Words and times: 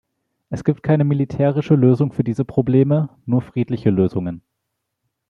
Es 0.49 0.63
gibt 0.63 0.81
keine 0.81 1.03
militärische 1.03 1.75
Lösung 1.75 2.11
für 2.11 2.23
diese 2.23 2.43
Probleme, 2.43 3.09
nur 3.27 3.43
friedliche 3.43 3.91
Lösungen. 3.91 4.41